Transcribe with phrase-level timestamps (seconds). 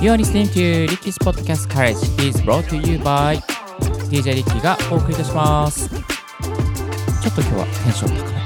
[0.00, 3.36] You are listening to Ricky's Podcast College is brought to you by
[4.08, 5.88] DJ リッキーがお送りいたします。
[5.88, 8.38] ちょっと今日はテンション高め。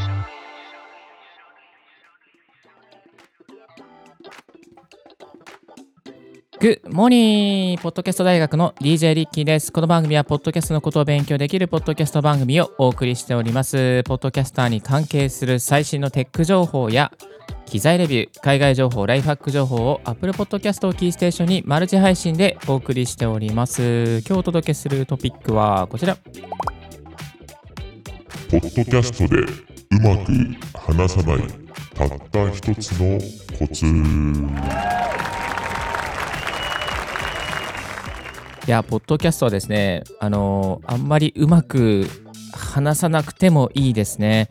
[6.59, 9.71] グッモニーポッドキャスト大学の DJ リッキーです。
[9.71, 14.03] この番組はポッドキャストのことを勉強できるポッドキャスト番組をお送りしております。
[14.05, 17.13] ポッドキャスターに関係する最新のテック情報や
[17.73, 24.19] 機材レビュー、海外情報、ライフハック情報を Apple Podcast をキーステーションにマルチ配信でお送りしております。
[24.27, 26.17] 今日お届けするトピックはこちら。
[28.51, 29.47] ポッドキャストでう
[30.03, 30.33] まく
[30.79, 31.39] 話さない
[31.95, 33.19] たった一つの
[33.59, 33.87] コツ
[38.67, 42.07] いや、ポッドキャストはですね、あのあんまりうまく
[42.53, 44.51] 話さなくてもいいですね。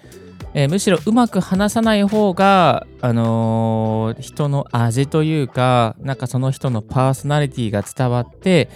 [0.54, 8.70] えーむしろうまく話さない方が、あのー人の味というか、なんかその人のパーソナリティが伝わって、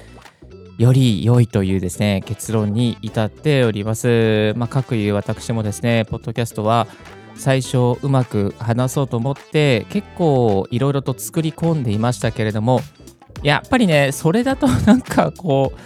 [0.78, 4.54] より良いというですね、結論に至っております。
[4.56, 6.88] まあ、各いう私もですね、ポッドキャストは
[7.36, 12.82] 最初うまく話そうと思って、結構いろいろと作り込んでいましたけれども、
[13.44, 15.80] やっぱりね、それだとなんかこう、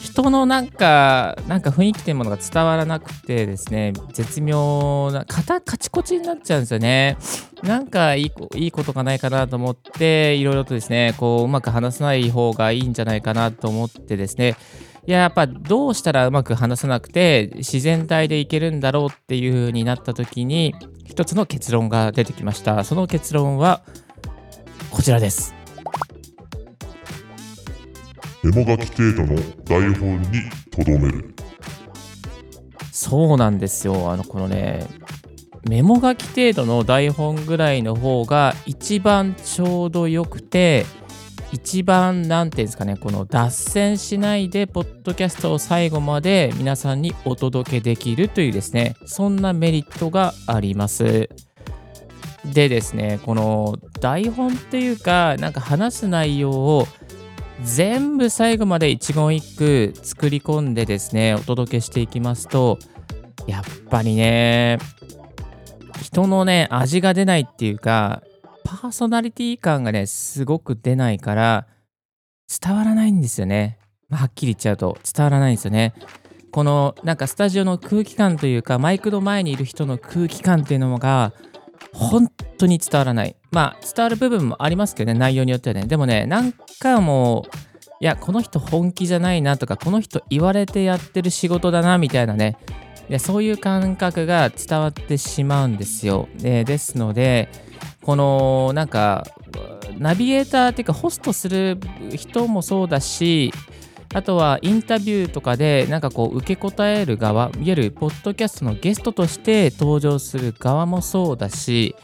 [0.00, 7.18] 人のなんか、なんか雰囲気というものが伝わらなくてですね、絶妙な、カタカチコチになっちゃうんですよね。
[7.62, 14.56] なんかいいいいことがないかなと思って、いろいろとですね、こう、うまく話さない方がいいんじゃないかなと思ってですね、
[15.06, 22.84] いや、やっぱどうしたらうまく話さなくて、自然体でいけるんだろうっていう風になった時に、一つの結論が出てきました。
[22.84, 23.82] その結論は、
[24.90, 25.59] こちらです。
[28.42, 30.28] メモ書き程度の台本に
[30.70, 31.34] とどめる
[32.90, 34.10] そうなんですよ。
[34.10, 34.86] あの、このね、
[35.68, 40.86] メモ書き程度の台本ぐらいの方が一番ちょうどよくて、
[41.52, 51.28] 一番、なんていうんですかね、この脱線しないで、ポッドキャストを最後まで皆さんにお届けできるというですね、そんなメリットがあります。
[52.44, 56.86] でですね、この台本っていうか、なんか話す内容を
[57.64, 62.78] 全部最後まで一言一句作り込んでですね、お届けしていきますと、
[63.46, 64.78] やっぱりね、
[66.02, 68.22] 人のね、味が出ないっていうか、
[68.64, 71.66] パーソナリティ感がね、すごく出ないから、
[72.62, 73.78] 伝わらないんですよね。
[74.08, 75.94] まあはっきり言っちゃうと、伝わらないんですよね。
[76.50, 81.32] この、なんかスタジオの空気感というか、マイクの前にいる人の空気感っていうのが、
[81.92, 82.28] 本
[82.58, 83.36] 当に伝わらない。
[83.50, 85.86] まあ、伝わる部分もありますけどね、内容によってはね。
[85.86, 87.56] でもね、なんかもう、
[88.00, 92.56] いや、この人本気じゃないなとか、この人言われてやってる仕事だなみたいなね、
[93.08, 96.28] いやそういう感覚が伝わってしまうんですよ。
[96.38, 97.48] でですので、
[98.02, 99.26] このなんか、
[99.98, 101.78] ナビゲーターっていうか、ホストする
[102.14, 103.52] 人もそうだし、
[104.14, 111.94] あとはインタビューとかでなんかこう受け答える側、いわゆるポッドキャストのゲストとして登場する側もそうだし、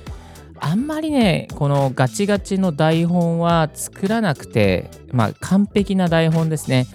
[0.60, 6.86] あんまりね、このガチガチの台本は作らなくて、まあ完璧な台本ですね。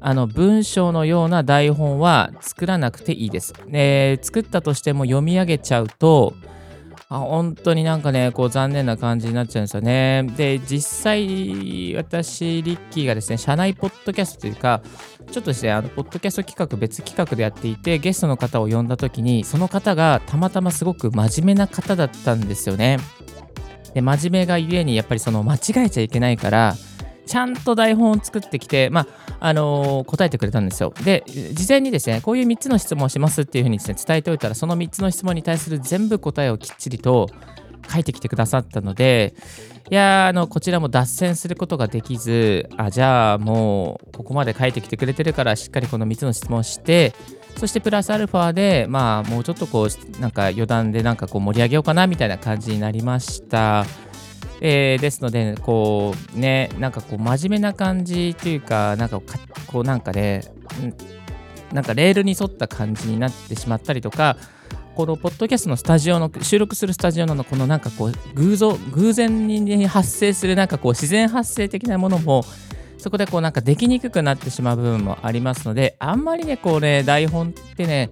[0.00, 3.52] あの文章のような台本は作らなくていいです。
[3.68, 6.34] で作ったとしても読み上げちゃうと、
[7.12, 10.22] あ本当になんかね、こう残念な感じになっちゃうんですよね。
[10.36, 14.80] で、実際、私、リッキーがですね、社内ポッドキャストというか、
[15.28, 22.98] ちょっとですね、あの、ポッドキャスト企画、別企画でやっていて、ゲストの方を呼んだ時に、その方がたまたますごく真面目な方だったんですよね。
[23.92, 26.76] で、真面目がゆえに、やっぱりその間違えちゃいけないから、
[27.30, 30.92] ちゃんと台本を作ってきて、まあ、あのー答えてくれたんですよ。
[31.04, 37.28] で、事前にですね、こういう3つの質問をしますっていうふうにですね、伝えておいたら、その3つの質問に対する全部答えをきっちりと
[37.88, 39.34] 書いてきてくださったので、
[39.90, 47.14] いやあの、こちらも脱線することができず、あ、じゃあもう、ここまで書いてきてくれてるから、しっかりこの3つの質問をして、
[47.58, 53.84] そしてプラスアルファで、まあ、もうちょっとこう、なんか余談でなんかこう盛り上げようかなみたいな感じになりました。
[54.60, 59.20] えーですので、こうね、なんかこう真面目な感じというか、なんか
[59.66, 60.42] こうなんかね、
[61.72, 64.36] なんかレールに沿った感じになってしまったりとか、
[64.94, 72.44] このポッドキャストのスタジオの収録するスタジオのこのなんかこう偶像偶然に発生するなんかこう自然発生的なものも
[72.98, 78.10] そこでこうなんかできにくくなってしまう部分もありますのであんまりねこうね台本ってね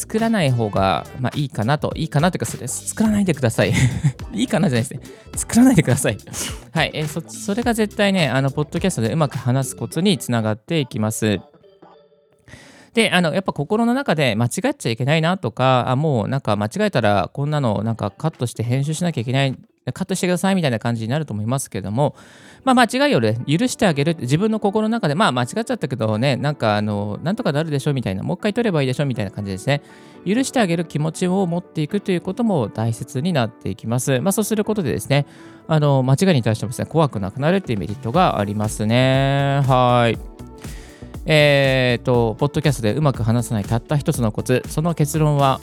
[0.00, 1.92] 作らない方が、まあ、いいかなと。
[1.94, 3.74] いいかなというかそれ作らないでください。
[4.32, 5.00] いいかなじゃないですね。
[5.36, 6.16] 作らないでください。
[6.72, 11.40] はい、えーそそれが絶対ねあのポッドキャストでうまく話すコツにつながっていきます。
[12.94, 19.56] であのやっぱ心の中で間違っちゃいけないなとかあもうなんか間違えたらこんなのなんかカットして編集しなきゃいけない
[19.92, 22.14] カットしてくださいみたいな感じになると思いますけども、
[22.64, 29.82] まあ、間違いを、ね、許してあげる自分の心の中で、まあ、間違っちゃったけどね、なんかあの、なんとかなるでしょみたいな、もう一回取ればいいでしょみたいな感じですね。
[30.26, 34.20] 許してあげる気持ちを持っていくということも大切になっていきます。
[34.20, 35.26] まあ、そうすることでですね、
[35.66, 39.62] あの間違いに対してもですね、怖くなくなるっていうメリットがありますね。
[39.66, 40.18] はい。
[41.26, 45.60] えっ、ー、と、ポッドキャストでうまく話さないたった一つのコツ、その結論は、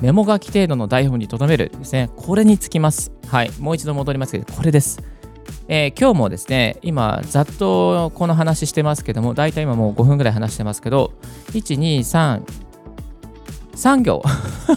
[0.00, 2.10] メモ書き程度の台本に留めるですね。
[2.16, 3.12] これにつきます。
[3.28, 3.50] はい。
[3.58, 5.02] もう一度戻りますけど、これです。
[5.68, 11.12] えー、今日もですね、今、ざっとこの話してますけども、大体今もう5分ぐらい話してますけど、
[11.52, 12.42] 1、2、3、
[13.74, 14.22] 3行。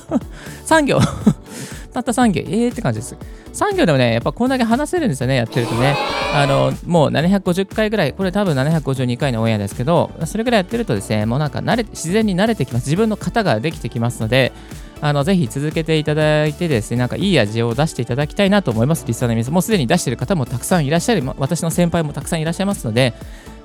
[0.66, 1.00] 3行。
[1.94, 2.46] たった3行。
[2.48, 3.18] えーって感じです。
[3.54, 5.96] 3行でもね、やっぱこんだけ話せるんですよね、やってるとね。
[6.34, 12.86] あの、もう750回ぐらい、これ多分752回のオンエアですけど、それぐらいやってるとですね、もうなんか慣れ、自然に慣れてきます。
[12.86, 14.52] 自分の型ができてきますので、
[15.00, 19.54] あのぜひ続けていただいてですね、なんかいい味を出していただきたいなと思います、リスナーの皆さん。
[19.54, 23.14] もうすでに出している方もたくさんいらっしゃる、私の先輩もたくさんいらっしゃいますので、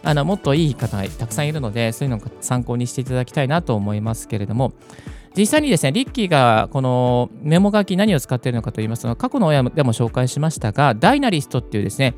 [0.05, 4.73] あのもっといい方がたくさんいるので、そういうのを参考にしていただきたいなと思いますけれども、
[5.35, 12.15] 実際にですね、リッキーがこのメモ書き何を使っているのかといいますと、過去の親でも紹介しましたが、ダイナリストっていうですね、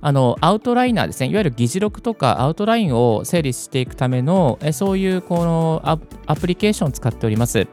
[0.00, 5.82] あのアウトライナーですね、いわゆる議事録とかアウトラインを整理していくための、そういうこの
[6.26, 7.66] アプリケーションを使っております。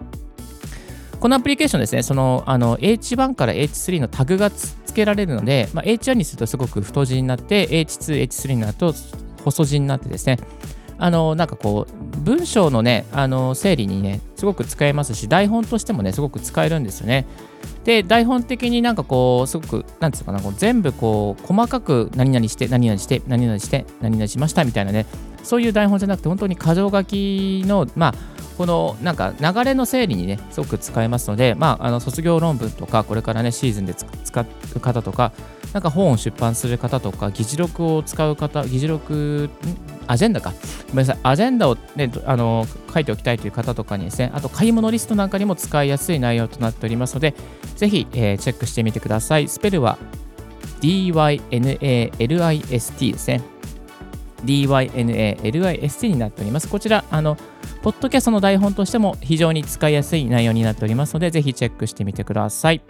[1.19, 8.94] このアプリケーションですね、そのあの H1 から H3 のタグが付けられるので、まあ、H1 にするとすごく太字になって、H2、H3 になると
[9.44, 10.38] 細字になってですね、
[10.98, 17.25] あのなんかこう、文章のね、あの整理にね、すごく使えますし、台本としてもね、すごく使えるんですよね。
[17.83, 25.06] で、台本的になんかこう、すごく、なんていうかな、こう全部こう、細かく何々して、何々して、何々して、何々しましたみたいなね、
[25.44, 28.13] そういう台本じゃなくて、本当に箇条書きの、まあ、
[28.57, 34.41] このなんか流れの整理にね、すごく使えますので、まあ、あの卒業論文とか、これからね、シーズンで使
[34.75, 35.31] う方とか、
[35.74, 39.50] なんか本を出版する方とか、議事録を使う方、議事録、
[40.07, 40.51] アジェンダか。
[40.89, 41.21] ごめんなさい。
[41.24, 47.36] アジェンダを、ね、あの書いておきたいという方とかにですね、あと買い物リストなんかにも使いやすい内容となっておりますので、
[47.75, 49.47] ぜひ、えー、チェックしてみてください。
[49.47, 49.97] スペルは
[50.81, 51.51] DYNALIST
[53.12, 53.58] ですね。
[54.45, 56.69] DYNALIST になっております。
[56.69, 57.38] こちら、あの、
[57.81, 62.81] ポッドキャストの台本としても非常に使いやすい内容になっておりますので、ぜひチェックしてみてください。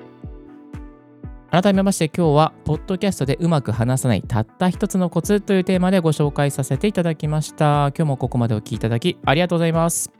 [1.51, 7.91] 改めまして今日は、ポッドキャストでうまく話さないたった一つのコツというテーマでご紹介させていただきました。
[7.95, 10.11] 今日もここまでお聴きいただきありがとうございます。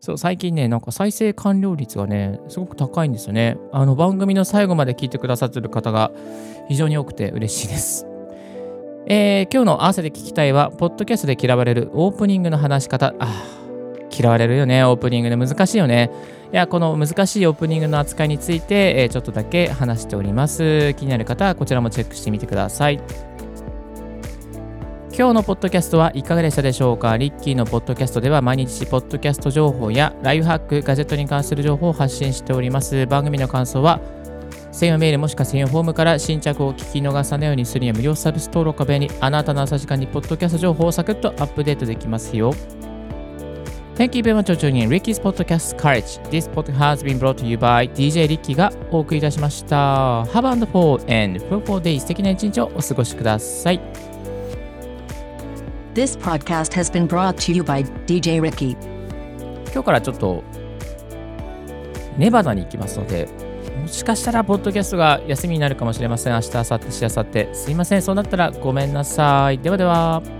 [0.00, 3.58] そう、最近ね、なんか再生完了率がね、すごく高いんですよね。
[3.72, 6.10] あの番組の最後まで聞いてくださってる方が
[6.68, 8.09] 非常に多くて嬉しいです。
[9.06, 13.14] えー、今日の合わせて聞きたいは、ポッドキャストで嫌われるオープニングの話し方。
[13.18, 13.44] あ
[14.12, 16.10] 嫌われるよね、オープニングで難しいよね。
[16.52, 20.94] いや、この難しいオープニングの扱いについて、えー、ちょっとだけ話しております。
[20.94, 23.00] 気になる方はこちらもチェックしてみてください。
[25.16, 27.16] 今日のポッドキャストはいかがでしたでしょうか？
[27.16, 33.06] リッキーのポッドキャストでは毎日ポッドキャスト情報やライフハック、ガジェットに関する情報を発信しております。
[33.06, 34.00] 番組の感想は
[34.72, 42.52] 専用メールもしくは専用フォームから新着を聞き逃さないようにするには無料サービス登録壁にあなたの朝時間にポッドキャスト情報をサクッとアップデートできますよ。
[43.96, 46.18] Thank you very much for in Ricky's Podcast Courage.
[46.30, 50.22] This podcast has been brought to you by DJ Ricky がお送りいたしました。
[50.22, 53.80] Have a wonderful and fruitful day 素敵な一日をお過ごしください。
[55.92, 58.76] This podcast has been brought to you by DJ Ricky.
[59.72, 60.42] 今日からちょっと
[62.16, 63.28] ネバダに行きますので、
[63.80, 66.32] もしかしたらポッドキャストが休みになるかもしれません。
[66.34, 67.48] 明日、明後日、しあさって。
[67.52, 68.02] すいません。
[68.02, 69.58] そうなったらごめんなさい。
[69.58, 70.39] ではでは。